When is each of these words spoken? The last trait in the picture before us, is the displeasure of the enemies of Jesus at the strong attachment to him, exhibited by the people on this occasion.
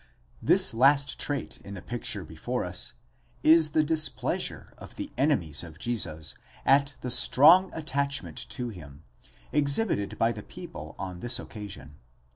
The 0.41 0.57
last 0.73 1.19
trait 1.19 1.59
in 1.63 1.75
the 1.75 1.81
picture 1.83 2.23
before 2.25 2.65
us, 2.65 2.93
is 3.43 3.73
the 3.73 3.83
displeasure 3.83 4.73
of 4.79 4.95
the 4.95 5.11
enemies 5.15 5.63
of 5.63 5.77
Jesus 5.77 6.33
at 6.65 6.95
the 7.01 7.11
strong 7.11 7.69
attachment 7.71 8.49
to 8.49 8.69
him, 8.69 9.03
exhibited 9.51 10.17
by 10.17 10.31
the 10.31 10.41
people 10.41 10.95
on 10.97 11.19
this 11.19 11.37
occasion. 11.37 11.97